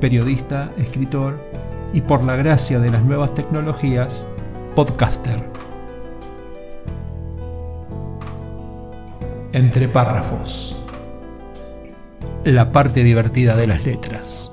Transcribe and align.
periodista, 0.00 0.72
escritor 0.76 1.40
y 1.92 2.00
por 2.02 2.22
la 2.24 2.36
gracia 2.36 2.78
de 2.78 2.90
las 2.90 3.02
nuevas 3.02 3.34
tecnologías, 3.34 4.28
podcaster. 4.74 5.42
Entre 9.52 9.88
párrafos. 9.88 10.84
La 12.44 12.70
parte 12.72 13.02
divertida 13.02 13.56
de 13.56 13.66
las 13.66 13.84
letras. 13.84 14.52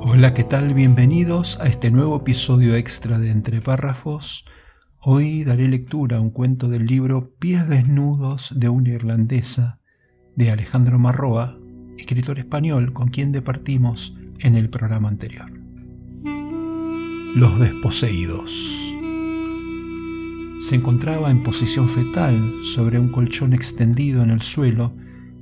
Hola, 0.00 0.34
¿qué 0.34 0.44
tal? 0.44 0.74
Bienvenidos 0.74 1.58
a 1.60 1.66
este 1.66 1.90
nuevo 1.90 2.16
episodio 2.16 2.76
extra 2.76 3.18
de 3.18 3.30
Entre 3.30 3.60
párrafos. 3.60 4.44
Hoy 5.00 5.44
daré 5.44 5.68
lectura 5.68 6.18
a 6.18 6.20
un 6.20 6.30
cuento 6.30 6.68
del 6.68 6.86
libro 6.86 7.32
Pies 7.38 7.68
desnudos 7.68 8.52
de 8.56 8.68
una 8.68 8.90
irlandesa 8.90 9.77
de 10.38 10.52
Alejandro 10.52 11.00
Marroa, 11.00 11.58
escritor 11.98 12.38
español 12.38 12.92
con 12.92 13.08
quien 13.08 13.32
departimos 13.32 14.16
en 14.38 14.54
el 14.54 14.70
programa 14.70 15.08
anterior. 15.08 15.50
Los 17.34 17.58
desposeídos. 17.58 18.94
Se 20.60 20.76
encontraba 20.76 21.32
en 21.32 21.42
posición 21.42 21.88
fetal 21.88 22.52
sobre 22.62 23.00
un 23.00 23.08
colchón 23.08 23.52
extendido 23.52 24.22
en 24.22 24.30
el 24.30 24.40
suelo 24.40 24.92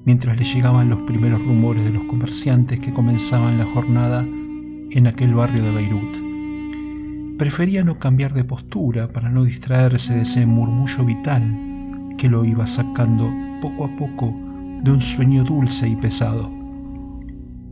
mientras 0.06 0.40
le 0.40 0.46
llegaban 0.46 0.88
los 0.88 1.00
primeros 1.00 1.44
rumores 1.44 1.84
de 1.84 1.92
los 1.92 2.04
comerciantes 2.04 2.80
que 2.80 2.94
comenzaban 2.94 3.58
la 3.58 3.66
jornada 3.66 4.22
en 4.22 5.06
aquel 5.06 5.34
barrio 5.34 5.62
de 5.62 5.72
Beirut. 5.72 7.36
Prefería 7.36 7.84
no 7.84 7.98
cambiar 7.98 8.32
de 8.32 8.44
postura 8.44 9.12
para 9.12 9.28
no 9.28 9.44
distraerse 9.44 10.14
de 10.14 10.22
ese 10.22 10.46
murmullo 10.46 11.04
vital 11.04 12.14
que 12.16 12.30
lo 12.30 12.46
iba 12.46 12.66
sacando 12.66 13.30
poco 13.60 13.84
a 13.84 13.96
poco 13.96 14.45
de 14.86 14.92
un 14.92 15.00
sueño 15.00 15.42
dulce 15.42 15.88
y 15.88 15.96
pesado. 15.96 16.48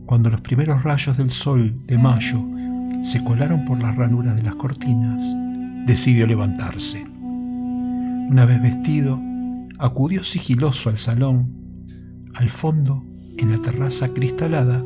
Cuando 0.05 0.29
los 0.29 0.41
primeros 0.41 0.83
rayos 0.83 1.15
del 1.15 1.29
sol 1.29 1.73
de 1.87 1.97
mayo 1.97 2.45
se 3.01 3.23
colaron 3.23 3.63
por 3.63 3.81
las 3.81 3.95
ranuras 3.95 4.35
de 4.35 4.43
las 4.43 4.55
cortinas, 4.55 5.23
decidió 5.85 6.27
levantarse. 6.27 7.05
Una 8.29 8.45
vez 8.45 8.61
vestido, 8.61 9.17
acudió 9.79 10.25
sigiloso 10.25 10.89
al 10.89 10.97
salón. 10.97 11.47
Al 12.33 12.49
fondo, 12.49 13.01
en 13.37 13.51
la 13.51 13.59
terraza 13.59 14.09
cristalada, 14.09 14.83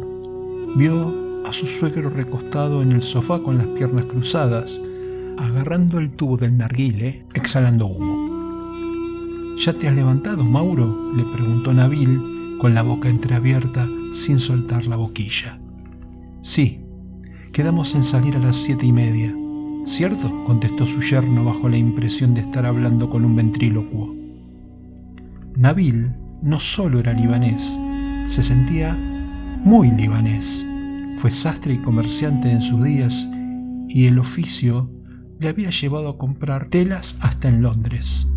vio 0.78 1.44
a 1.48 1.52
su 1.52 1.66
suegro 1.66 2.12
recostado 2.12 2.84
en 2.84 2.92
el 2.92 3.02
sofá 3.02 3.42
con 3.42 3.58
las 3.58 3.68
piernas 3.70 4.06
cruzadas, 4.06 4.80
agarrando 5.40 5.98
el 5.98 6.12
tubo 6.12 6.38
del 6.38 6.58
narguile, 6.58 7.26
exhalando 7.34 7.88
humo. 7.88 8.29
¿Ya 9.60 9.74
te 9.74 9.90
has 9.90 9.94
levantado, 9.94 10.46
Mauro? 10.46 11.14
le 11.18 11.24
preguntó 11.34 11.74
Nabil 11.74 12.58
con 12.60 12.74
la 12.74 12.82
boca 12.82 13.10
entreabierta 13.10 13.86
sin 14.14 14.40
soltar 14.40 14.88
la 14.88 14.96
boquilla. 14.96 15.60
Sí, 16.42 16.80
quedamos 17.52 17.94
en 17.94 18.04
salir 18.04 18.38
a 18.38 18.40
las 18.40 18.56
siete 18.56 18.86
y 18.86 18.94
media. 18.94 19.36
¿Cierto? 19.84 20.46
contestó 20.46 20.86
su 20.86 21.02
yerno 21.02 21.44
bajo 21.44 21.68
la 21.68 21.76
impresión 21.76 22.34
de 22.34 22.40
estar 22.40 22.66
hablando 22.66 23.10
con 23.10 23.26
un 23.26 23.36
ventrílocuo. 23.36 24.16
Nabil 25.58 26.10
no 26.42 26.58
solo 26.58 27.02
era 27.02 27.12
libanés, 27.12 27.78
se 28.28 28.42
sentía 28.42 28.94
muy 29.66 29.92
libanés. 29.92 30.66
Fue 31.18 31.32
sastre 31.32 31.74
y 31.74 31.80
comerciante 31.80 32.50
en 32.50 32.62
sus 32.62 32.82
días 32.82 33.30
y 33.90 34.06
el 34.06 34.20
oficio 34.20 34.90
le 35.38 35.50
había 35.50 35.70
llevado 35.70 36.08
a 36.08 36.18
comprar 36.18 36.70
telas 36.70 37.20
hasta 37.22 37.50
en 37.50 37.62
Londres. 37.62 38.29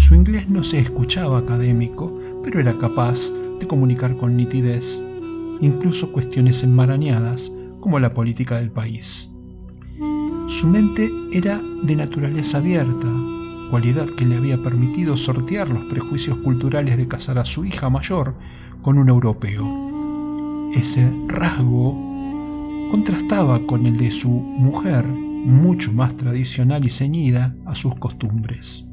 Su 0.00 0.14
inglés 0.14 0.48
no 0.48 0.64
se 0.64 0.78
escuchaba 0.78 1.38
académico, 1.38 2.18
pero 2.42 2.58
era 2.58 2.76
capaz 2.78 3.30
de 3.60 3.66
comunicar 3.66 4.16
con 4.16 4.34
nitidez, 4.34 5.04
incluso 5.60 6.10
cuestiones 6.10 6.64
enmarañadas 6.64 7.52
como 7.80 8.00
la 8.00 8.14
política 8.14 8.56
del 8.56 8.70
país. 8.70 9.30
Su 10.46 10.68
mente 10.68 11.12
era 11.32 11.60
de 11.82 11.96
naturaleza 11.96 12.58
abierta, 12.58 13.06
cualidad 13.70 14.08
que 14.08 14.24
le 14.24 14.36
había 14.36 14.60
permitido 14.62 15.18
sortear 15.18 15.68
los 15.68 15.84
prejuicios 15.84 16.38
culturales 16.38 16.96
de 16.96 17.06
casar 17.06 17.38
a 17.38 17.44
su 17.44 17.66
hija 17.66 17.90
mayor 17.90 18.34
con 18.80 18.96
un 18.96 19.10
europeo. 19.10 20.70
Ese 20.72 21.12
rasgo 21.28 21.94
contrastaba 22.90 23.60
con 23.66 23.84
el 23.84 23.98
de 23.98 24.10
su 24.10 24.30
mujer, 24.30 25.06
mucho 25.06 25.92
más 25.92 26.16
tradicional 26.16 26.86
y 26.86 26.90
ceñida 26.90 27.54
a 27.66 27.74
sus 27.74 27.94
costumbres 27.96 28.89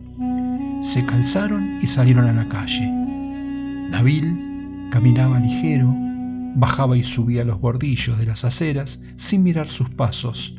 se 0.81 1.05
calzaron 1.05 1.79
y 1.81 1.87
salieron 1.87 2.25
a 2.25 2.33
la 2.33 2.47
calle. 2.47 2.87
Nabil 3.91 4.89
caminaba 4.91 5.39
ligero, 5.39 5.93
bajaba 6.55 6.97
y 6.97 7.03
subía 7.03 7.43
los 7.43 7.59
bordillos 7.59 8.17
de 8.17 8.25
las 8.25 8.43
aceras 8.43 9.01
sin 9.15 9.43
mirar 9.43 9.67
sus 9.67 9.89
pasos. 9.89 10.55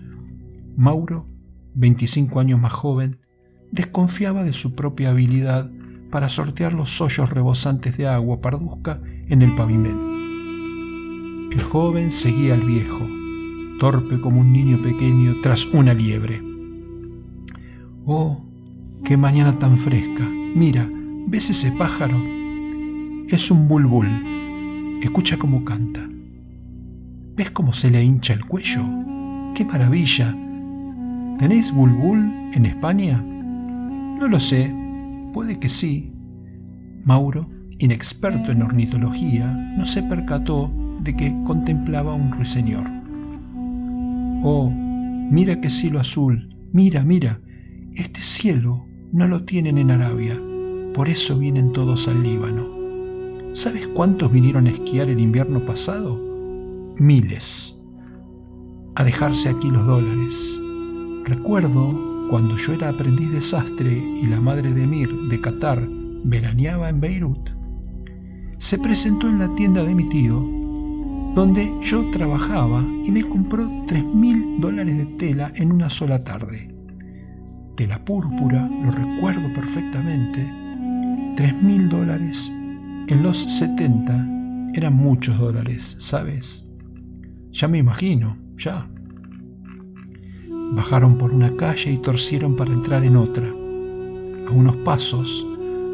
Mauro, 0.77 1.27
25 1.75 2.41
años 2.41 2.61
más 2.61 2.73
joven, 2.73 3.19
desconfiaba 3.73 4.45
de 4.45 4.53
su 4.53 4.75
propia 4.75 5.11
habilidad 5.11 5.71
para 6.11 6.29
sortear 6.29 6.73
los 6.73 7.01
hoyos 7.01 7.31
rebosantes 7.31 7.97
de 7.97 8.09
agua 8.09 8.41
parduzca 8.41 9.01
en 9.29 9.43
el 9.43 9.55
pavimento. 9.55 10.09
El 11.53 11.63
joven 11.63 12.11
seguía 12.11 12.55
al 12.55 12.65
viejo, 12.65 13.07
torpe 13.81 14.21
como 14.21 14.41
un 14.41 14.53
niño 14.53 14.83
pequeño 14.83 15.37
tras 15.43 15.67
una 15.67 15.95
liebre. 15.95 16.43
Oh, 18.05 18.48
Qué 19.05 19.17
mañana 19.17 19.59
tan 19.59 19.77
fresca. 19.77 20.29
Mira, 20.55 20.89
¿ves 21.29 21.51
ese 21.51 21.73
pájaro? 21.73 22.17
Es 23.29 23.51
un 23.51 23.69
bulbul. 23.69 24.09
Escucha 25.03 25.39
cómo 25.39 25.65
canta. 25.65 26.09
¿Ves 27.37 27.51
cómo 27.53 27.73
se 27.73 27.91
le 27.91 28.05
hincha 28.05 28.35
el 28.35 28.45
cuello? 28.45 28.83
¡Qué 29.55 29.65
maravilla! 29.65 30.37
¿Tenéis 31.39 31.73
bulbul 31.73 32.51
en 32.53 32.67
España? 32.67 33.23
No 33.23 34.27
lo 34.27 34.41
sé. 34.41 34.75
Puede 35.33 35.59
que 35.59 35.69
sí. 35.69 36.13
Mauro, 37.05 37.49
inexperto 37.79 38.51
en 38.51 38.63
ornitología, 38.63 39.47
no 39.77 39.85
se 39.85 40.03
percató 40.03 40.71
de 41.01 41.15
que 41.15 41.35
contemplaba 41.45 42.15
un 42.15 42.33
ruiseñor. 42.33 42.85
Oh, 44.43 44.71
mira 44.71 45.61
qué 45.61 45.71
cielo 45.71 46.01
azul. 46.01 46.49
Mira, 46.73 47.05
mira. 47.05 47.41
Este 47.95 48.21
cielo 48.21 48.88
no 49.13 49.27
lo 49.27 49.43
tienen 49.45 49.79
en 49.79 49.91
Arabia, 49.91 50.39
por 50.95 51.09
eso 51.09 51.39
vienen 51.39 51.73
todos 51.73 52.09
al 52.09 52.23
Líbano. 52.23 52.69
¿Sabes 53.55 53.89
cuántos 53.89 54.31
vinieron 54.31 54.67
a 54.67 54.71
esquiar 54.71 55.09
el 55.09 55.21
invierno 55.21 55.65
pasado? 55.65 56.21
Miles. 56.99 57.81
A 58.97 59.05
dejarse 59.05 59.49
aquí 59.49 59.71
los 59.71 59.87
dólares. 59.87 60.61
Recuerdo 61.25 62.29
cuando 62.29 62.57
yo 62.59 62.75
era 62.75 62.91
aprendiz 62.91 63.33
de 63.33 63.41
sastre 63.41 63.91
y 63.93 64.27
la 64.27 64.41
madre 64.41 64.75
de 64.75 64.87
Mir 64.87 65.11
de 65.31 65.41
Qatar 65.41 65.89
veraneaba 66.25 66.91
en 66.91 67.01
Beirut. 67.01 67.51
Se 68.59 68.79
presentó 68.79 69.29
en 69.29 69.39
la 69.39 69.55
tienda 69.55 69.85
de 69.85 69.95
mi 69.95 70.07
tío, 70.09 70.35
donde 71.35 71.73
yo 71.81 72.11
trabajaba 72.11 72.85
y 73.05 73.11
me 73.11 73.23
compró 73.23 73.71
tres 73.87 74.05
mil 74.05 74.61
dólares 74.61 74.99
de 74.99 75.07
tela 75.17 75.51
en 75.55 75.73
una 75.73 75.89
sola 75.89 76.23
tarde 76.23 76.68
la 77.87 78.05
púrpura, 78.05 78.69
lo 78.83 78.91
recuerdo 78.91 79.53
perfectamente, 79.55 80.53
tres 81.37 81.55
mil 81.63 81.89
dólares 81.89 82.53
en 83.09 83.23
los 83.23 83.39
70 83.39 84.73
eran 84.75 84.95
muchos 84.95 85.39
dólares, 85.39 85.97
¿sabes? 85.99 86.69
Ya 87.53 87.69
me 87.69 87.79
imagino, 87.79 88.37
ya. 88.57 88.87
Bajaron 90.73 91.17
por 91.17 91.33
una 91.33 91.55
calle 91.57 91.93
y 91.93 91.99
torcieron 91.99 92.55
para 92.55 92.73
entrar 92.73 93.05
en 93.05 93.17
otra. 93.17 93.49
A 93.49 94.51
unos 94.51 94.77
pasos 94.79 95.47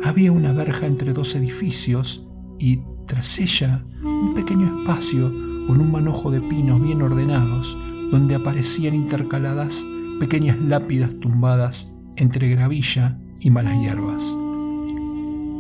había 0.03 0.33
una 0.33 0.53
verja 0.53 0.87
entre 0.87 1.13
dos 1.13 1.37
edificios 1.37 2.27
y 2.59 2.81
tras 3.07 3.39
ella 3.39 3.85
un 4.03 4.35
pequeño 4.35 4.81
espacio 4.81 5.31
con 5.69 5.81
un 5.81 5.93
manojo 5.93 6.31
de 6.31 6.41
pinos 6.41 6.83
bien 6.83 7.01
ordenados 7.01 7.77
donde 8.11 8.35
aparecían 8.35 8.95
intercaladas 8.95 9.87
pequeñas 10.21 10.59
lápidas 10.59 11.11
tumbadas 11.21 11.95
entre 12.17 12.49
gravilla 12.51 13.19
y 13.41 13.51
malas 13.51 13.81
hierbas. 13.81 14.37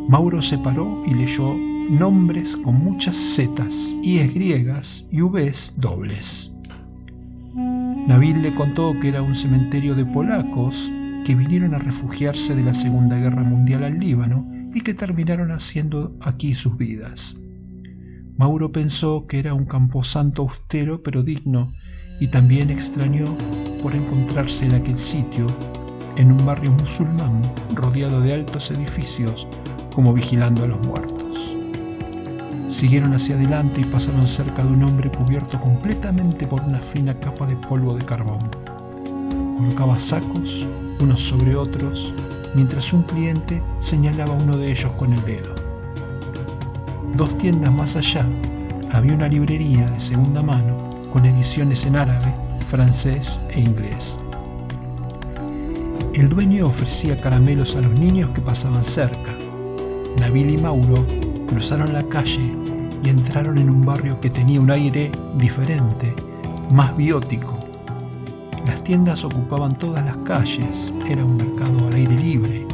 Mauro 0.09 0.43
se 0.43 0.59
paró 0.59 1.03
y 1.06 1.15
leyó 1.15 1.55
nombres 1.91 2.56
con 2.56 2.83
muchas 2.83 3.17
zetas, 3.17 3.95
ies 4.03 4.33
griegas 4.35 5.09
y 5.11 5.21
vs 5.21 5.75
dobles. 5.79 6.55
Nabil 8.06 8.43
le 8.43 8.55
contó 8.55 8.99
que 9.01 9.09
era 9.09 9.23
un 9.23 9.35
cementerio 9.35 9.95
de 9.95 10.05
polacos 10.05 10.93
que 11.25 11.35
vinieron 11.35 11.75
a 11.75 11.79
refugiarse 11.79 12.55
de 12.55 12.62
la 12.62 12.75
Segunda 12.75 13.19
Guerra 13.19 13.43
Mundial 13.43 13.85
al 13.85 13.99
Líbano 13.99 14.47
y 14.75 14.83
que 14.83 14.93
terminaron 14.93 15.50
haciendo 15.53 16.17
aquí 16.21 16.53
sus 16.55 16.77
vidas. 16.77 17.39
Mauro 18.37 18.73
pensó 18.73 19.27
que 19.27 19.39
era 19.39 19.55
un 19.55 19.65
camposanto 19.65 20.43
austero 20.43 21.03
pero 21.03 21.23
digno 21.23 21.73
y 22.20 22.28
también 22.28 22.70
extrañó 22.70 23.37
por 23.82 23.94
encontrarse 23.94 24.66
en 24.66 24.75
aquel 24.75 24.96
sitio, 24.96 25.46
en 26.16 26.32
un 26.32 26.46
barrio 26.46 26.70
musulmán 26.72 27.43
rodeado 27.75 28.20
de 28.20 28.34
altos 28.34 28.70
edificios, 28.70 29.49
como 29.94 30.12
vigilando 30.12 30.64
a 30.64 30.69
los 30.69 30.87
muertos. 30.87 31.56
Siguieron 32.69 33.12
hacia 33.12 33.37
adelante 33.37 33.81
y 33.81 33.84
pasaron 33.84 34.26
cerca 34.26 34.64
de 34.64 34.72
un 34.72 34.82
hombre 34.84 35.11
cubierto 35.11 35.61
completamente 35.61 36.46
por 36.46 36.62
una 36.62 36.81
fina 36.81 37.19
capa 37.19 37.46
de 37.46 37.56
polvo 37.56 37.94
de 37.94 38.05
carbón. 38.05 38.38
Colocaba 39.58 39.99
sacos 39.99 40.66
unos 41.00 41.20
sobre 41.20 41.55
otros, 41.55 42.14
mientras 42.55 42.93
un 42.93 43.02
cliente 43.02 43.62
señalaba 43.81 44.34
uno 44.34 44.56
de 44.56 44.70
ellos 44.70 44.90
con 44.93 45.12
el 45.12 45.25
dedo. 45.25 45.55
Dos 47.14 47.37
tiendas 47.38 47.72
más 47.72 47.96
allá 47.96 48.26
había 48.93 49.14
una 49.14 49.28
librería 49.28 49.88
de 49.90 50.00
segunda 50.00 50.43
mano 50.43 50.84
con 51.14 51.25
ediciones 51.26 51.87
en 51.87 51.94
árabe, 51.94 52.34
francés 52.66 53.40
e 53.50 53.61
inglés. 53.61 54.19
El 56.12 56.28
dueño 56.28 56.66
ofrecía 56.66 57.16
caramelos 57.16 57.76
a 57.76 57.82
los 57.82 58.00
niños 58.00 58.31
que 58.31 58.40
pasaban 58.40 58.82
cerca. 58.82 59.32
Nabil 60.19 60.50
y 60.50 60.58
Mauro 60.58 61.06
cruzaron 61.46 61.93
la 61.93 62.02
calle 62.08 62.52
y 63.05 63.08
entraron 63.08 63.58
en 63.58 63.70
un 63.70 63.82
barrio 63.82 64.19
que 64.19 64.28
tenía 64.28 64.61
un 64.61 64.72
aire 64.72 65.12
diferente, 65.38 66.12
más 66.72 66.96
biótico. 66.96 67.61
Las 68.66 68.82
tiendas 68.82 69.25
ocupaban 69.25 69.78
todas 69.78 70.05
las 70.05 70.16
calles, 70.19 70.93
era 71.08 71.25
un 71.25 71.37
mercado 71.37 71.87
al 71.87 71.94
aire 71.94 72.19
libre. 72.19 72.66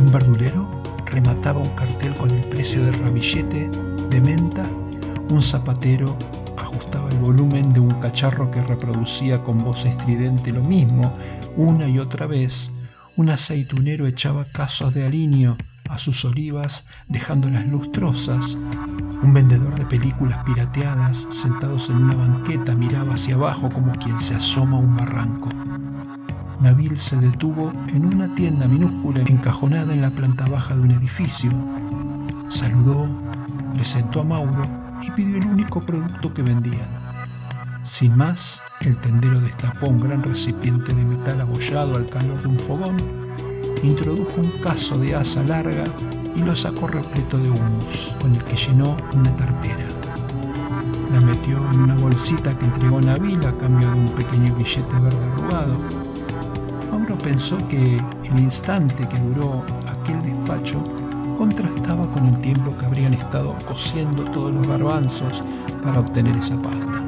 Un 0.00 0.10
verdulero 0.10 0.66
remataba 1.04 1.60
un 1.60 1.76
cartel 1.76 2.14
con 2.14 2.30
el 2.30 2.40
precio 2.46 2.82
del 2.86 2.94
ramillete 2.94 3.68
de 4.08 4.20
menta, 4.22 4.64
un 5.28 5.42
zapatero 5.42 6.16
ajustaba 6.70 7.08
el 7.08 7.18
volumen 7.18 7.72
de 7.72 7.80
un 7.80 7.90
cacharro 8.00 8.50
que 8.50 8.62
reproducía 8.62 9.42
con 9.42 9.64
voz 9.64 9.84
estridente 9.84 10.52
lo 10.52 10.62
mismo 10.62 11.12
una 11.56 11.88
y 11.88 11.98
otra 11.98 12.26
vez, 12.26 12.70
un 13.16 13.28
aceitunero 13.28 14.06
echaba 14.06 14.44
casos 14.44 14.94
de 14.94 15.04
aliño 15.04 15.56
a 15.88 15.98
sus 15.98 16.24
olivas 16.24 16.86
dejándolas 17.08 17.66
lustrosas, 17.66 18.56
un 19.22 19.34
vendedor 19.34 19.74
de 19.76 19.86
películas 19.86 20.44
pirateadas 20.44 21.26
sentados 21.30 21.90
en 21.90 22.04
una 22.04 22.14
banqueta 22.14 22.76
miraba 22.76 23.14
hacia 23.14 23.34
abajo 23.34 23.68
como 23.68 23.92
quien 23.94 24.18
se 24.20 24.36
asoma 24.36 24.76
a 24.76 24.80
un 24.80 24.96
barranco. 24.96 25.48
Nabil 26.60 26.96
se 26.96 27.16
detuvo 27.16 27.72
en 27.88 28.14
una 28.14 28.32
tienda 28.34 28.68
minúscula 28.68 29.22
encajonada 29.26 29.92
en 29.92 30.02
la 30.02 30.10
planta 30.10 30.46
baja 30.46 30.76
de 30.76 30.82
un 30.82 30.90
edificio. 30.92 31.50
Saludó, 32.48 33.08
le 33.74 33.84
sentó 33.84 34.20
a 34.20 34.24
Mauro 34.24 34.79
y 35.02 35.10
pidió 35.12 35.38
el 35.38 35.46
único 35.46 35.84
producto 35.84 36.32
que 36.32 36.42
vendían. 36.42 36.88
Sin 37.82 38.16
más, 38.16 38.62
el 38.80 38.98
tendero 39.00 39.40
destapó 39.40 39.86
un 39.88 40.00
gran 40.00 40.22
recipiente 40.22 40.92
de 40.92 41.04
metal 41.04 41.40
abollado 41.40 41.96
al 41.96 42.06
calor 42.06 42.40
de 42.42 42.48
un 42.48 42.58
fogón, 42.58 42.96
introdujo 43.82 44.40
un 44.40 44.50
caso 44.62 44.98
de 44.98 45.14
asa 45.14 45.42
larga 45.44 45.84
y 46.34 46.40
lo 46.40 46.54
sacó 46.54 46.88
repleto 46.88 47.38
de 47.38 47.50
humus, 47.50 48.14
con 48.20 48.34
el 48.34 48.44
que 48.44 48.56
llenó 48.56 48.96
una 49.14 49.32
tartera. 49.34 49.86
La 51.12 51.20
metió 51.20 51.58
en 51.70 51.80
una 51.80 51.94
bolsita 51.96 52.56
que 52.56 52.66
entregó 52.66 53.00
Nabil 53.00 53.44
a 53.46 53.56
cambio 53.58 53.90
de 53.90 54.00
un 54.00 54.14
pequeño 54.14 54.54
billete 54.54 54.98
verde 54.98 55.24
arrugado 55.24 56.10
Mauro 57.00 57.16
pensó 57.18 57.56
que 57.68 57.96
el 57.96 58.40
instante 58.40 59.08
que 59.08 59.18
duró 59.20 59.64
aquel 59.86 60.22
despacho 60.22 60.84
contrastaba 61.40 62.06
con 62.12 62.26
el 62.26 62.38
tiempo 62.42 62.76
que 62.76 62.84
habrían 62.84 63.14
estado 63.14 63.56
cociendo 63.66 64.24
todos 64.24 64.54
los 64.54 64.68
garbanzos 64.68 65.42
para 65.82 66.00
obtener 66.00 66.36
esa 66.36 66.60
pasta. 66.60 67.02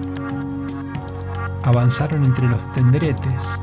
Avanzaron 1.65 2.25
entre 2.25 2.49
los 2.49 2.73
tenderetes. 2.73 3.61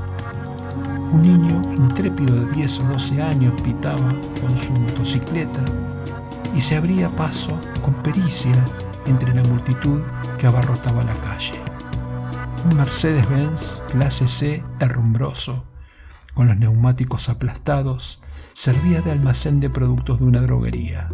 Un 1.11 1.23
niño 1.23 1.63
intrépido 1.71 2.45
de 2.45 2.51
10 2.51 2.81
o 2.81 2.83
12 2.83 3.19
años 3.19 3.59
pitaba 3.63 4.13
con 4.41 4.55
su 4.55 4.71
motocicleta 4.73 5.65
y 6.53 6.61
se 6.61 6.77
abría 6.77 7.09
paso 7.15 7.59
con 7.81 7.95
pericia 8.03 8.63
entre 9.07 9.33
la 9.33 9.41
multitud 9.49 10.01
que 10.37 10.45
abarrotaba 10.45 11.03
la 11.03 11.15
calle. 11.21 11.59
Un 12.69 12.77
Mercedes-Benz 12.77 13.81
clase 13.87 14.27
C 14.27 14.63
herrumbroso 14.79 15.63
con 16.35 16.45
los 16.45 16.57
neumáticos 16.57 17.27
aplastados, 17.27 18.21
servía 18.59 19.01
de 19.01 19.11
almacén 19.11 19.61
de 19.61 19.69
productos 19.69 20.19
de 20.19 20.25
una 20.25 20.41
droguería. 20.41 21.07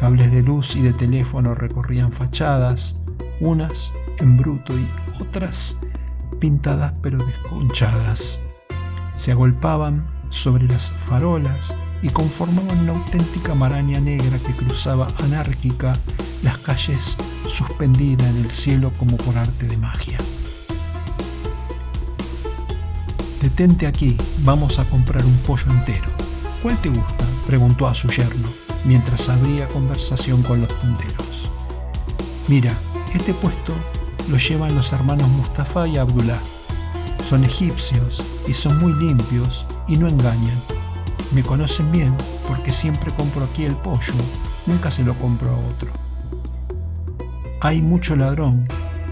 Cables 0.00 0.32
de 0.32 0.42
luz 0.42 0.74
y 0.74 0.80
de 0.80 0.94
teléfono 0.94 1.54
recorrían 1.54 2.10
fachadas, 2.10 2.96
unas 3.40 3.92
en 4.20 4.38
bruto 4.38 4.72
y 4.72 4.88
otras 5.20 5.78
pintadas 6.40 6.94
pero 7.02 7.18
desconchadas. 7.18 8.40
Se 9.16 9.32
agolpaban 9.32 10.08
sobre 10.30 10.66
las 10.66 10.90
farolas 10.90 11.76
y 12.00 12.08
conformaban 12.08 12.80
una 12.80 12.92
auténtica 12.92 13.54
maraña 13.54 14.00
negra 14.00 14.38
que 14.38 14.54
cruzaba 14.54 15.08
anárquica 15.22 15.92
las 16.42 16.56
calles 16.56 17.18
suspendida 17.46 18.26
en 18.30 18.36
el 18.38 18.50
cielo 18.50 18.90
como 18.98 19.18
por 19.18 19.36
arte 19.36 19.66
de 19.66 19.76
magia. 19.76 20.18
Detente 23.42 23.86
aquí, 23.86 24.16
vamos 24.38 24.78
a 24.78 24.86
comprar 24.86 25.22
un 25.22 25.36
pollo 25.40 25.70
entero. 25.70 26.15
¿Cuál 26.66 26.82
te 26.82 26.88
gusta? 26.88 27.24
preguntó 27.46 27.86
a 27.86 27.94
su 27.94 28.08
yerno, 28.08 28.48
mientras 28.84 29.28
abría 29.28 29.68
conversación 29.68 30.42
con 30.42 30.62
los 30.62 30.80
tenderos. 30.80 31.48
Mira, 32.48 32.76
este 33.14 33.32
puesto 33.34 33.72
lo 34.28 34.36
llevan 34.36 34.74
los 34.74 34.92
hermanos 34.92 35.28
Mustafa 35.28 35.86
y 35.86 35.96
Abdullah. 35.96 36.40
Son 37.24 37.44
egipcios 37.44 38.20
y 38.48 38.52
son 38.52 38.80
muy 38.80 38.92
limpios 38.94 39.64
y 39.86 39.96
no 39.96 40.08
engañan. 40.08 40.60
Me 41.30 41.44
conocen 41.44 41.92
bien 41.92 42.12
porque 42.48 42.72
siempre 42.72 43.14
compro 43.14 43.44
aquí 43.44 43.64
el 43.64 43.76
pollo, 43.76 44.14
nunca 44.66 44.90
se 44.90 45.04
lo 45.04 45.14
compro 45.20 45.48
a 45.50 45.68
otro. 45.68 45.92
Hay 47.60 47.80
mucho 47.80 48.16
ladrón, 48.16 48.66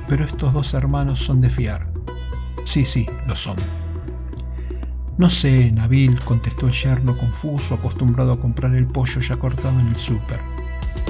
pero 0.09 0.25
estos 0.25 0.53
dos 0.53 0.75
hermanos 0.75 1.21
son 1.21 1.41
de 1.41 1.51
fiar. 1.51 1.87
Sí, 2.65 2.85
sí, 2.85 3.09
lo 3.29 3.37
son. 3.37 3.55
No 5.17 5.31
sé, 5.31 5.71
Nabil, 5.71 6.19
contestó 6.25 6.67
el 6.67 6.73
yerno 6.73 7.17
confuso, 7.17 7.77
acostumbrado 7.77 8.33
a 8.33 8.41
comprar 8.41 8.75
el 8.75 8.89
pollo 8.89 9.21
ya 9.21 9.37
cortado 9.37 9.79
en 9.79 9.87
el 9.87 9.97
súper. 9.97 10.41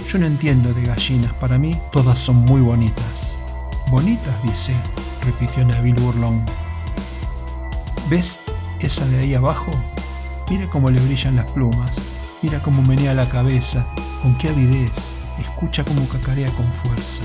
Yo 0.07 0.19
no 0.19 0.27
entiendo 0.27 0.75
de 0.75 0.83
gallinas, 0.83 1.33
para 1.35 1.57
mí 1.57 1.75
todas 1.91 2.19
son 2.19 2.37
muy 2.37 2.61
bonitas. 2.61 3.35
Bonitas, 3.91 4.43
dice, 4.43 4.75
repitió 5.25 5.65
Nabil 5.65 5.95
burlón. 5.95 6.45
¿Ves 8.11 8.41
esa 8.81 9.07
de 9.07 9.21
ahí 9.21 9.35
abajo? 9.35 9.71
Mira 10.51 10.69
cómo 10.69 10.91
le 10.91 11.01
brillan 11.01 11.37
las 11.37 11.51
plumas, 11.53 12.03
mira 12.43 12.61
cómo 12.61 12.83
menea 12.83 13.15
la 13.15 13.27
cabeza, 13.31 13.87
con 14.21 14.37
qué 14.37 14.49
avidez, 14.49 15.15
escucha 15.39 15.83
cómo 15.83 16.07
cacarea 16.09 16.51
con 16.51 16.67
fuerza. 16.67 17.25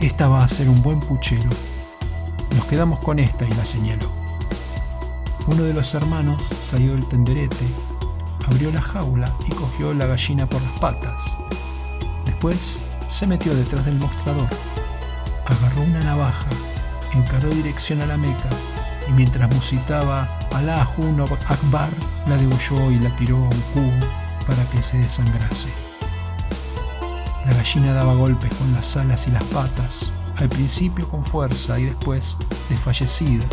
Esta 0.00 0.28
va 0.28 0.44
a 0.44 0.48
ser 0.48 0.68
un 0.68 0.80
buen 0.82 1.00
puchero. 1.00 1.50
Nos 2.54 2.64
quedamos 2.66 3.00
con 3.00 3.18
esta 3.18 3.44
y 3.44 3.52
la 3.54 3.64
señaló. 3.64 4.17
Uno 5.50 5.64
de 5.64 5.72
los 5.72 5.94
hermanos 5.94 6.42
salió 6.60 6.92
del 6.92 7.08
tenderete, 7.08 7.66
abrió 8.46 8.70
la 8.70 8.82
jaula 8.82 9.32
y 9.46 9.52
cogió 9.52 9.94
la 9.94 10.06
gallina 10.06 10.46
por 10.46 10.60
las 10.60 10.78
patas. 10.78 11.38
Después 12.26 12.82
se 13.08 13.26
metió 13.26 13.54
detrás 13.54 13.86
del 13.86 13.98
mostrador, 13.98 14.46
agarró 15.46 15.80
una 15.80 16.00
navaja, 16.00 16.50
encaró 17.14 17.48
dirección 17.48 18.02
a 18.02 18.06
la 18.06 18.18
meca 18.18 18.50
y 19.08 19.12
mientras 19.12 19.50
musitaba 19.50 20.28
Alá 20.52 20.84
Juno 20.84 21.24
Akbar, 21.24 21.88
la 22.26 22.36
degolló 22.36 22.90
y 22.90 22.98
la 22.98 23.16
tiró 23.16 23.38
a 23.38 23.48
un 23.48 23.60
cubo 23.72 24.06
para 24.46 24.68
que 24.68 24.82
se 24.82 24.98
desangrase. 24.98 25.70
La 27.46 27.54
gallina 27.54 27.94
daba 27.94 28.12
golpes 28.12 28.54
con 28.56 28.70
las 28.74 28.98
alas 28.98 29.26
y 29.26 29.30
las 29.30 29.44
patas, 29.44 30.12
al 30.36 30.50
principio 30.50 31.08
con 31.08 31.24
fuerza 31.24 31.80
y 31.80 31.84
después 31.84 32.36
desfallecida, 32.68 33.46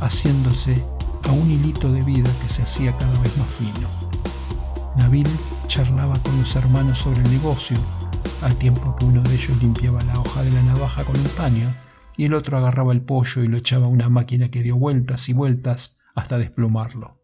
haciéndose 0.00 0.82
a 1.24 1.32
un 1.32 1.50
hilito 1.50 1.90
de 1.92 2.02
vida 2.02 2.30
que 2.40 2.48
se 2.48 2.62
hacía 2.62 2.96
cada 2.96 3.18
vez 3.20 3.36
más 3.38 3.48
fino. 3.48 3.88
Nabil 4.96 5.28
charlaba 5.66 6.18
con 6.22 6.38
los 6.38 6.54
hermanos 6.56 6.98
sobre 6.98 7.22
el 7.22 7.30
negocio, 7.30 7.78
al 8.42 8.54
tiempo 8.56 8.94
que 8.96 9.04
uno 9.04 9.22
de 9.22 9.34
ellos 9.34 9.56
limpiaba 9.62 10.00
la 10.02 10.18
hoja 10.20 10.42
de 10.42 10.50
la 10.50 10.62
navaja 10.62 11.04
con 11.04 11.16
un 11.16 11.28
paño 11.28 11.74
y 12.16 12.24
el 12.24 12.34
otro 12.34 12.58
agarraba 12.58 12.92
el 12.92 13.00
pollo 13.00 13.42
y 13.42 13.48
lo 13.48 13.56
echaba 13.56 13.86
a 13.86 13.90
una 13.90 14.08
máquina 14.08 14.50
que 14.50 14.62
dio 14.62 14.76
vueltas 14.76 15.28
y 15.28 15.32
vueltas 15.32 15.98
hasta 16.14 16.38
desplomarlo. 16.38 17.18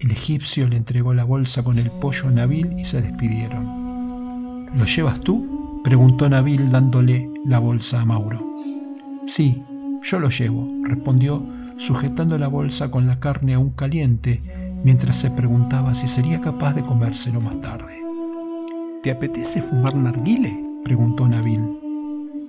El 0.00 0.10
egipcio 0.10 0.66
le 0.68 0.76
entregó 0.76 1.14
la 1.14 1.24
bolsa 1.24 1.62
con 1.62 1.78
el 1.78 1.90
pollo 1.90 2.28
a 2.28 2.30
Nabil 2.30 2.78
y 2.78 2.84
se 2.84 3.00
despidieron. 3.00 4.66
¿Lo 4.76 4.84
llevas 4.84 5.20
tú? 5.20 5.80
preguntó 5.84 6.28
Nabil 6.28 6.70
dándole 6.70 7.28
la 7.46 7.58
bolsa 7.58 8.00
a 8.00 8.04
Mauro. 8.04 8.42
Sí, 9.26 9.62
yo 10.02 10.18
lo 10.18 10.28
llevo, 10.28 10.68
respondió, 10.84 11.42
sujetando 11.76 12.38
la 12.38 12.48
bolsa 12.48 12.90
con 12.90 13.06
la 13.06 13.20
carne 13.20 13.54
aún 13.54 13.70
caliente, 13.70 14.40
mientras 14.84 15.16
se 15.16 15.30
preguntaba 15.30 15.94
si 15.94 16.06
sería 16.06 16.40
capaz 16.40 16.74
de 16.74 16.82
comérselo 16.82 17.40
más 17.40 17.60
tarde. 17.60 17.94
¿Te 19.02 19.10
apetece 19.10 19.60
fumar 19.62 19.94
narguile? 19.94 20.56
preguntó 20.84 21.28
Nabil. 21.28 21.60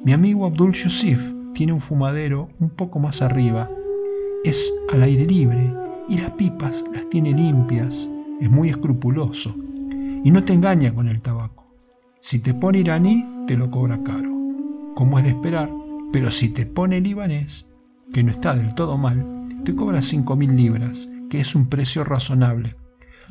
Mi 0.03 0.13
amigo 0.13 0.45
Abdul 0.45 0.73
Yusuf 0.73 1.21
tiene 1.53 1.73
un 1.73 1.81
fumadero 1.81 2.49
un 2.59 2.69
poco 2.69 2.99
más 2.99 3.21
arriba. 3.21 3.69
Es 4.43 4.73
al 4.93 5.01
aire 5.01 5.25
libre 5.25 5.73
y 6.07 6.17
las 6.19 6.31
pipas 6.31 6.83
las 6.93 7.09
tiene 7.09 7.31
limpias. 7.31 8.09
Es 8.39 8.49
muy 8.51 8.69
escrupuloso 8.69 9.55
y 10.23 10.31
no 10.31 10.43
te 10.43 10.53
engaña 10.53 10.93
con 10.93 11.07
el 11.07 11.21
tabaco. 11.21 11.65
Si 12.19 12.39
te 12.39 12.53
pone 12.53 12.79
iraní, 12.79 13.25
te 13.47 13.55
lo 13.55 13.69
cobra 13.69 14.01
caro, 14.03 14.31
como 14.95 15.17
es 15.17 15.23
de 15.23 15.31
esperar, 15.31 15.69
pero 16.11 16.31
si 16.31 16.49
te 16.49 16.65
pone 16.65 16.99
libanés, 16.99 17.67
que 18.13 18.23
no 18.23 18.31
está 18.31 18.55
del 18.55 18.75
todo 18.75 18.97
mal, 18.97 19.25
te 19.63 19.75
cobra 19.75 20.01
cinco 20.01 20.35
mil 20.35 20.55
libras, 20.55 21.09
que 21.29 21.39
es 21.39 21.55
un 21.55 21.67
precio 21.67 22.03
razonable. 22.03 22.75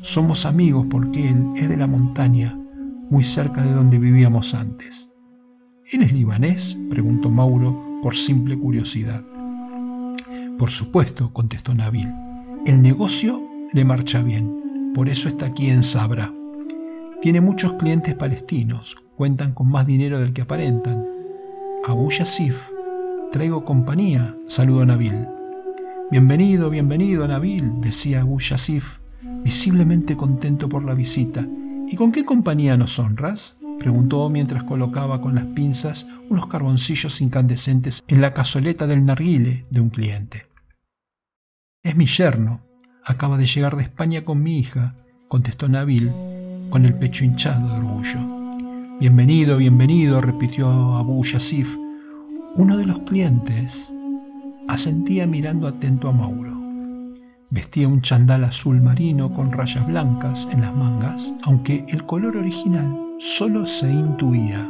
Somos 0.01 0.45
amigos 0.45 0.87
porque 0.89 1.29
él 1.29 1.53
es 1.55 1.69
de 1.69 1.77
la 1.77 1.87
montaña, 1.87 2.55
muy 3.09 3.23
cerca 3.23 3.63
de 3.63 3.71
donde 3.71 3.97
vivíamos 3.97 4.53
antes. 4.53 5.09
¿Eres 5.91 6.11
libanés? 6.11 6.77
preguntó 6.89 7.29
Mauro 7.29 7.99
por 8.01 8.15
simple 8.15 8.57
curiosidad. 8.57 9.23
Por 10.57 10.69
supuesto, 10.69 11.31
contestó 11.31 11.73
Nabil. 11.73 12.07
El 12.65 12.81
negocio 12.81 13.41
le 13.73 13.85
marcha 13.85 14.21
bien, 14.21 14.91
por 14.95 15.09
eso 15.09 15.27
está 15.27 15.47
aquí 15.47 15.69
en 15.69 15.83
Sabra. 15.83 16.31
Tiene 17.21 17.41
muchos 17.41 17.73
clientes 17.73 18.15
palestinos, 18.15 18.97
cuentan 19.15 19.53
con 19.53 19.69
más 19.69 19.85
dinero 19.85 20.19
del 20.19 20.33
que 20.33 20.41
aparentan. 20.41 21.03
Abu 21.87 22.09
Yassif, 22.09 22.69
traigo 23.35 23.65
compañía, 23.65 24.33
saludó 24.47 24.85
Nabil. 24.85 25.27
Bienvenido, 26.09 26.69
bienvenido, 26.69 27.27
Nabil, 27.27 27.81
decía 27.81 28.21
Abu 28.21 28.39
Yassif, 28.39 28.99
visiblemente 29.43 30.15
contento 30.15 30.69
por 30.69 30.85
la 30.85 30.93
visita. 30.93 31.45
¿Y 31.85 31.97
con 31.97 32.13
qué 32.13 32.23
compañía 32.23 32.77
nos 32.77 32.97
honras? 32.97 33.57
preguntó 33.77 34.29
mientras 34.29 34.63
colocaba 34.63 35.19
con 35.19 35.35
las 35.35 35.43
pinzas 35.47 36.07
unos 36.29 36.47
carboncillos 36.47 37.19
incandescentes 37.19 38.01
en 38.07 38.21
la 38.21 38.33
cazoleta 38.33 38.87
del 38.87 39.03
narguile 39.03 39.65
de 39.69 39.81
un 39.81 39.89
cliente. 39.89 40.47
Es 41.83 41.97
mi 41.97 42.05
yerno. 42.05 42.61
Acaba 43.03 43.37
de 43.37 43.47
llegar 43.47 43.75
de 43.75 43.83
España 43.83 44.23
con 44.23 44.41
mi 44.41 44.59
hija, 44.59 44.95
contestó 45.27 45.67
Nabil, 45.67 46.09
con 46.69 46.85
el 46.85 46.93
pecho 46.93 47.25
hinchado 47.25 47.67
de 47.67 47.79
orgullo. 47.79 48.97
Bienvenido, 49.01 49.57
bienvenido, 49.57 50.21
repitió 50.21 50.69
Abu 50.95 51.21
Yassif. 51.25 51.75
Uno 52.57 52.77
de 52.77 52.85
los 52.85 52.99
clientes 52.99 53.91
asentía 54.69 55.27
mirando 55.27 55.67
atento 55.67 56.07
a 56.07 56.13
Mauro. 56.13 56.55
Vestía 57.51 57.89
un 57.89 58.01
chandal 58.01 58.45
azul 58.45 58.79
marino 58.79 59.33
con 59.33 59.51
rayas 59.51 59.85
blancas 59.85 60.47
en 60.53 60.61
las 60.61 60.73
mangas, 60.73 61.33
aunque 61.43 61.85
el 61.89 62.05
color 62.05 62.37
original 62.37 62.95
solo 63.19 63.65
se 63.65 63.91
intuía. 63.91 64.65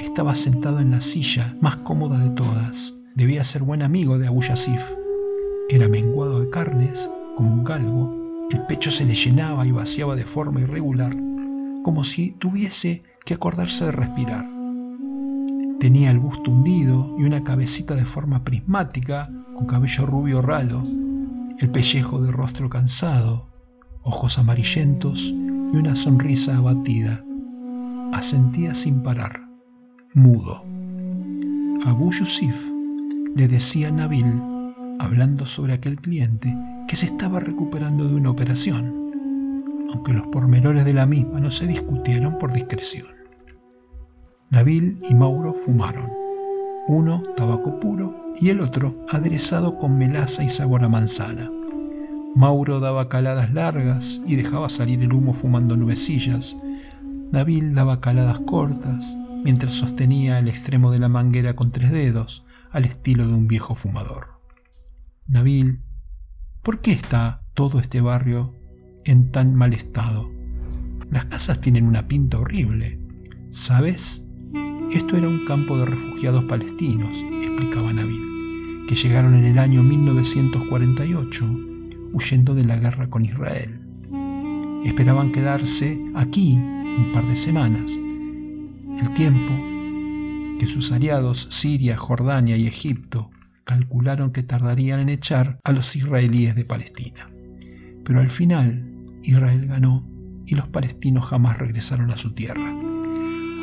Estaba 0.00 0.34
sentado 0.34 0.80
en 0.80 0.90
la 0.90 1.00
silla 1.00 1.54
más 1.60 1.76
cómoda 1.76 2.18
de 2.18 2.30
todas. 2.30 2.96
Debía 3.14 3.44
ser 3.44 3.62
buen 3.62 3.82
amigo 3.82 4.18
de 4.18 4.26
Abu 4.26 4.42
Yassif. 4.42 4.82
Era 5.70 5.86
menguado 5.86 6.40
de 6.40 6.50
carnes, 6.50 7.08
como 7.36 7.52
un 7.52 7.62
galgo. 7.62 8.48
El 8.50 8.62
pecho 8.66 8.90
se 8.90 9.04
le 9.04 9.14
llenaba 9.14 9.64
y 9.64 9.70
vaciaba 9.70 10.16
de 10.16 10.24
forma 10.24 10.60
irregular, 10.60 11.14
como 11.84 12.02
si 12.02 12.32
tuviese 12.32 13.04
que 13.24 13.34
acordarse 13.34 13.84
de 13.84 13.92
respirar. 13.92 14.55
Tenía 15.80 16.10
el 16.10 16.18
busto 16.18 16.50
hundido 16.50 17.14
y 17.18 17.24
una 17.24 17.44
cabecita 17.44 17.94
de 17.94 18.04
forma 18.04 18.42
prismática, 18.44 19.28
con 19.54 19.66
cabello 19.66 20.06
rubio 20.06 20.42
ralo, 20.42 20.82
el 21.58 21.70
pellejo 21.70 22.22
de 22.22 22.32
rostro 22.32 22.68
cansado, 22.70 23.46
ojos 24.02 24.38
amarillentos 24.38 25.32
y 25.32 25.76
una 25.76 25.94
sonrisa 25.94 26.56
abatida. 26.56 27.22
Asentía 28.12 28.74
sin 28.74 29.02
parar, 29.02 29.48
mudo. 30.14 30.64
Abu 31.84 32.10
Yusuf 32.10 32.70
le 33.34 33.48
decía 33.48 33.90
Nabil, 33.90 34.24
hablando 34.98 35.44
sobre 35.44 35.74
aquel 35.74 36.00
cliente, 36.00 36.54
que 36.88 36.96
se 36.96 37.06
estaba 37.06 37.40
recuperando 37.40 38.08
de 38.08 38.14
una 38.14 38.30
operación, 38.30 39.12
aunque 39.92 40.12
los 40.12 40.26
pormenores 40.28 40.84
de 40.84 40.94
la 40.94 41.06
misma 41.06 41.40
no 41.40 41.50
se 41.50 41.66
discutieron 41.66 42.38
por 42.38 42.52
discreción. 42.52 43.15
Nabil 44.50 45.00
y 45.10 45.14
Mauro 45.14 45.52
fumaron, 45.52 46.08
uno 46.86 47.20
tabaco 47.36 47.80
puro 47.80 48.14
y 48.40 48.50
el 48.50 48.60
otro 48.60 48.94
aderezado 49.10 49.76
con 49.78 49.98
melaza 49.98 50.44
y 50.44 50.48
sabor 50.48 50.84
a 50.84 50.88
manzana. 50.88 51.50
Mauro 52.36 52.78
daba 52.78 53.08
caladas 53.08 53.52
largas 53.52 54.20
y 54.24 54.36
dejaba 54.36 54.68
salir 54.68 55.02
el 55.02 55.12
humo 55.12 55.32
fumando 55.32 55.76
nubecillas. 55.76 56.56
Nabil 57.32 57.74
daba 57.74 58.00
caladas 58.00 58.38
cortas 58.40 59.16
mientras 59.42 59.74
sostenía 59.74 60.38
el 60.38 60.48
extremo 60.48 60.92
de 60.92 61.00
la 61.00 61.08
manguera 61.08 61.56
con 61.56 61.72
tres 61.72 61.90
dedos, 61.90 62.44
al 62.70 62.84
estilo 62.84 63.26
de 63.26 63.34
un 63.34 63.48
viejo 63.48 63.74
fumador. 63.74 64.28
Nabil, 65.26 65.82
¿por 66.62 66.80
qué 66.80 66.92
está 66.92 67.42
todo 67.54 67.80
este 67.80 68.00
barrio 68.00 68.54
en 69.04 69.32
tan 69.32 69.56
mal 69.56 69.72
estado? 69.72 70.30
Las 71.10 71.24
casas 71.24 71.60
tienen 71.60 71.86
una 71.86 72.06
pinta 72.06 72.38
horrible. 72.38 73.00
¿Sabes? 73.50 74.25
Esto 74.90 75.16
era 75.16 75.28
un 75.28 75.44
campo 75.44 75.76
de 75.78 75.86
refugiados 75.86 76.44
palestinos, 76.44 77.24
explicaba 77.42 77.92
Nabil, 77.92 78.86
que 78.88 78.94
llegaron 78.94 79.34
en 79.34 79.44
el 79.44 79.58
año 79.58 79.82
1948 79.82 81.44
huyendo 82.12 82.54
de 82.54 82.64
la 82.64 82.78
guerra 82.78 83.10
con 83.10 83.24
Israel. 83.24 83.80
Esperaban 84.84 85.32
quedarse 85.32 86.00
aquí 86.14 86.54
un 86.54 87.10
par 87.12 87.26
de 87.26 87.36
semanas, 87.36 87.96
el 87.96 89.12
tiempo 89.14 89.52
que 90.58 90.66
sus 90.66 90.92
aliados 90.92 91.48
Siria, 91.50 91.96
Jordania 91.96 92.56
y 92.56 92.66
Egipto 92.66 93.30
calcularon 93.64 94.30
que 94.30 94.42
tardarían 94.42 95.00
en 95.00 95.08
echar 95.08 95.58
a 95.64 95.72
los 95.72 95.96
israelíes 95.96 96.54
de 96.54 96.64
Palestina. 96.64 97.28
Pero 98.04 98.20
al 98.20 98.30
final 98.30 99.18
Israel 99.22 99.66
ganó 99.66 100.08
y 100.46 100.54
los 100.54 100.68
palestinos 100.68 101.26
jamás 101.26 101.58
regresaron 101.58 102.10
a 102.12 102.16
su 102.16 102.32
tierra. 102.32 102.95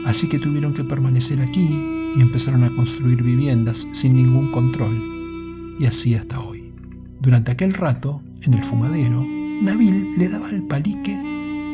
Así 0.05 0.27
que 0.27 0.39
tuvieron 0.39 0.73
que 0.73 0.83
permanecer 0.83 1.41
aquí 1.41 1.79
y 2.15 2.21
empezaron 2.21 2.63
a 2.63 2.75
construir 2.75 3.23
viviendas 3.23 3.87
sin 3.91 4.15
ningún 4.15 4.51
control. 4.51 5.77
Y 5.79 5.85
así 5.85 6.15
hasta 6.15 6.39
hoy. 6.39 6.73
Durante 7.21 7.51
aquel 7.51 7.73
rato, 7.73 8.21
en 8.43 8.53
el 8.53 8.63
fumadero, 8.63 9.25
Nabil 9.61 10.17
le 10.17 10.29
daba 10.29 10.49
el 10.49 10.63
palique 10.63 11.17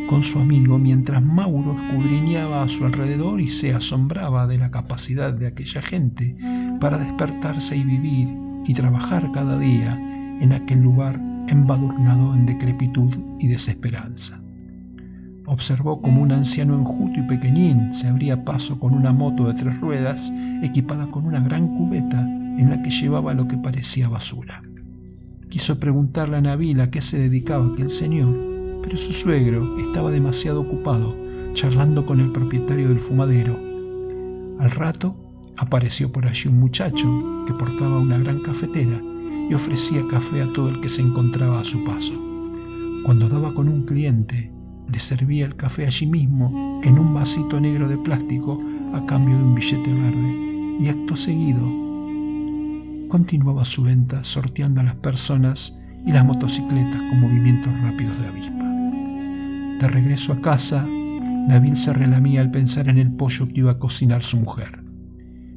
con 0.08 0.24
su 0.24 0.40
amigo 0.40 0.80
mientras 0.80 1.24
Mauro 1.24 1.76
escudriñaba 1.80 2.64
a 2.64 2.70
su 2.70 2.86
alrededor 2.86 3.42
y 3.42 3.48
se 3.48 3.74
asombraba 3.74 4.48
de 4.48 4.58
la 4.58 4.72
capacidad 4.72 5.34
de 5.34 5.48
aquella 5.48 5.82
gente 5.82 6.36
para 6.80 6.98
despertarse 6.98 7.78
y 7.78 7.84
vivir 7.84 8.28
y 8.66 8.74
trabajar 8.74 9.32
cada 9.32 9.58
día 9.58 9.96
en 10.42 10.54
aquel 10.54 10.80
lugar 10.80 11.20
embadurnado 11.48 12.34
en 12.34 12.46
decrepitud 12.46 13.16
y 13.40 13.48
desesperanza. 13.48 14.42
Observó 15.52 16.00
como 16.00 16.22
un 16.22 16.32
anciano 16.32 16.76
enjuto 16.76 17.20
y 17.20 17.24
pequeñín 17.24 17.92
se 17.92 18.08
abría 18.08 18.46
paso 18.46 18.80
con 18.80 18.94
una 18.94 19.12
moto 19.12 19.48
de 19.48 19.56
tres 19.56 19.80
ruedas 19.80 20.32
equipada 20.62 21.10
con 21.10 21.26
una 21.26 21.42
gran 21.42 21.76
cubeta 21.76 22.22
en 22.22 22.70
la 22.70 22.80
que 22.84 22.92
llevaba 22.92 23.34
lo 23.34 23.48
que 23.48 23.58
parecía 23.58 24.08
basura. 24.10 24.62
Quiso 25.50 25.80
preguntarle 25.80 26.38
a 26.38 26.42
Nabil 26.42 26.80
a 26.82 26.92
qué 26.92 27.02
se 27.02 27.18
dedicaba 27.18 27.66
aquel 27.66 27.90
señor, 27.90 28.30
pero 28.84 28.96
su 28.96 29.12
suegro 29.12 29.80
estaba 29.80 30.12
demasiado 30.12 30.62
ocupado 30.62 31.18
charlando 31.54 32.06
con 32.06 32.20
el 32.20 32.32
propietario 32.32 32.88
del 32.88 33.00
fumadero. 33.00 33.58
Al 34.60 34.70
rato 34.70 35.16
apareció 35.58 36.12
por 36.12 36.28
allí 36.28 36.48
un 36.48 36.60
muchacho 36.60 37.08
que 37.48 37.56
portaba 37.56 37.98
una 37.98 38.20
gran 38.20 38.44
cafetera 38.44 39.02
y 39.50 39.52
ofrecía 39.56 40.04
café 40.12 40.44
a 40.44 40.54
todo 40.54 40.70
el 40.70 40.80
que 40.80 40.90
se 40.90 41.02
encontraba 41.02 41.60
a 41.60 41.64
su 41.64 41.84
paso. 41.86 42.14
Cuando 43.04 43.28
daba 43.28 43.52
con 43.56 43.68
un 43.68 43.88
cliente, 43.88 44.54
le 44.92 45.00
servía 45.00 45.46
el 45.46 45.56
café 45.56 45.86
allí 45.86 46.08
mismo 46.08 46.82
en 46.84 46.98
un 46.98 47.14
vasito 47.14 47.60
negro 47.60 47.88
de 47.88 47.98
plástico 47.98 48.60
a 48.94 49.06
cambio 49.06 49.38
de 49.38 49.44
un 49.44 49.56
billete 49.56 49.94
verde 49.94 50.78
y 50.82 50.88
acto 50.88 51.16
seguido 51.16 51.62
continuaba 53.10 53.66
su 53.66 53.84
venta 53.84 54.24
sorteando 54.24 54.82
a 54.82 54.86
las 54.86 54.96
personas 54.96 55.76
y 56.06 56.12
las 56.12 56.24
motocicletas 56.26 57.02
con 57.10 57.20
movimientos 57.20 57.74
rápidos 57.82 58.20
de 58.20 58.28
avispa. 58.28 58.64
De 59.80 59.88
regreso 59.88 60.34
a 60.34 60.42
casa, 60.42 60.86
Nabil 60.86 61.76
se 61.76 61.92
relamía 61.94 62.42
al 62.42 62.52
pensar 62.52 62.88
en 62.88 63.00
el 63.00 63.12
pollo 63.12 63.48
que 63.48 63.62
iba 63.62 63.72
a 63.72 63.80
cocinar 63.80 64.22
su 64.22 64.38
mujer, 64.38 64.84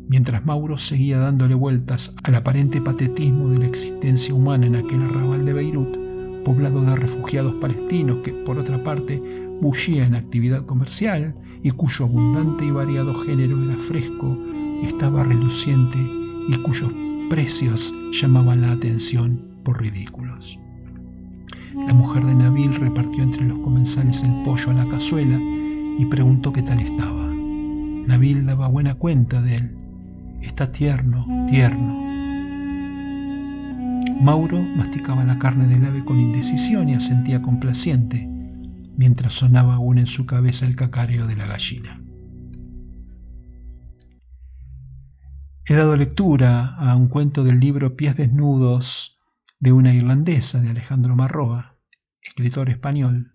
mientras 0.09 0.45
Mauro 0.47 0.79
seguía 0.79 1.19
dándole 1.19 1.55
vueltas 1.55 2.17
al 2.25 2.35
aparente 2.35 2.81
patetismo 2.81 3.51
de 3.51 3.59
la 3.59 3.67
existencia 3.67 4.35
humana 4.35 4.67
en 4.67 4.77
aquel 4.77 5.03
arrabal 5.03 5.45
de 5.45 5.53
Beirut 5.53 6.12
poblado 6.45 6.83
de 6.83 6.97
refugiados 6.97 7.55
palestinos 7.55 8.19
que, 8.19 8.33
por 8.33 8.59
otra 8.59 8.83
parte, 8.83 9.23
bullía 9.61 10.07
en 10.07 10.15
actividad 10.15 10.65
comercial 10.65 11.35
y 11.63 11.71
cuyo 11.71 12.05
abundante 12.05 12.65
y 12.65 12.71
variado 12.71 13.15
género 13.15 13.63
era 13.63 13.79
fresco, 13.79 14.37
estaba 14.83 15.25
reluciente 15.25 15.99
y 16.49 16.55
cuyos 16.63 16.93
precios 17.31 17.95
llamaban 18.13 18.63
la 18.63 18.73
atención 18.73 19.41
por 19.63 19.81
ridículos. 19.81 20.59
La 21.87 21.95
mujer 21.95 22.25
de 22.27 22.35
Nabil 22.35 22.75
repartió 22.75 23.23
entre 23.23 23.47
los 23.47 23.59
comensales 23.61 24.23
el 24.25 24.43
pollo 24.45 24.71
a 24.71 24.75
la 24.75 24.89
cazuela 24.89 25.39
y 25.99 26.05
preguntó 26.07 26.53
qué 26.53 26.63
tal 26.63 26.81
estaba. 26.81 27.29
Nabil 28.07 28.45
daba 28.45 28.69
buena 28.69 28.95
cuenta 28.95 29.41
de 29.41 29.57
él. 29.57 29.71
Está 30.43 30.71
tierno, 30.73 31.25
tierno. 31.49 32.12
Mauro 34.23 34.63
masticaba 34.63 35.25
la 35.25 35.41
carne 35.41 35.67
del 35.67 35.85
ave 35.85 36.05
con 36.05 36.21
indecisión 36.21 36.89
y 36.89 36.95
asentía 36.95 37.43
complaciente, 37.43 38.29
mientras 38.97 39.33
sonaba 39.33 39.75
aún 39.75 39.99
en 39.99 40.07
su 40.07 40.27
cabeza 40.27 40.65
el 40.65 40.77
cacareo 40.77 41.27
de 41.27 41.35
la 41.35 41.49
gallina. 41.49 42.01
He 45.67 45.75
dado 45.75 45.97
lectura 45.97 46.77
a 46.77 46.95
un 46.95 47.09
cuento 47.09 47.43
del 47.43 47.59
libro 47.59 47.97
Pies 47.97 48.17
desnudos 48.17 49.19
de 49.59 49.73
una 49.73 49.93
irlandesa 49.93 50.61
de 50.61 50.71
Alejandro 50.71 51.17
Marroa, 51.17 51.81
escritor 52.23 52.71
español, 52.71 53.35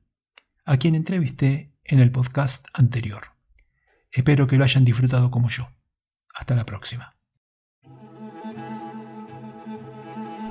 a 0.64 0.78
quien 0.78 0.96
entrevisté 0.96 1.74
en 1.84 2.00
el 2.00 2.12
podcast 2.12 2.66
anterior. 2.74 3.24
Espero 4.10 4.48
que 4.48 4.56
lo 4.56 4.64
hayan 4.64 4.86
disfrutado 4.86 5.32
como 5.32 5.50
yo. 5.50 5.68
Hasta 6.34 6.56
la 6.56 6.66
próxima. 6.66 7.17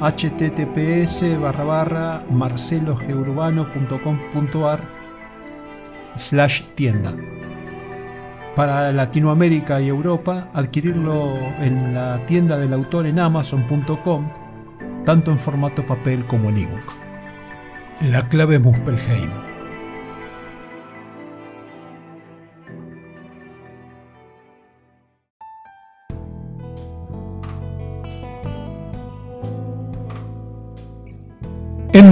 https 0.00 1.38
barra 1.40 1.64
barra 1.64 2.24
marcelogeurbano.com.ar 2.30 4.80
slash 6.16 6.62
tienda. 6.74 7.14
Para 8.56 8.90
Latinoamérica 8.92 9.80
y 9.80 9.88
Europa, 9.88 10.48
adquirirlo 10.54 11.34
en 11.60 11.94
la 11.94 12.24
tienda 12.26 12.58
del 12.58 12.72
autor 12.72 13.06
en 13.06 13.18
amazon.com, 13.18 14.30
tanto 15.04 15.30
en 15.30 15.38
formato 15.38 15.86
papel 15.86 16.26
como 16.26 16.48
en 16.48 16.58
ebook. 16.58 16.92
La 18.00 18.28
clave 18.28 18.58
Muspelheim. 18.58 19.49